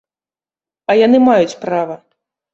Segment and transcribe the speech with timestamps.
[0.89, 2.01] А яны маюць права.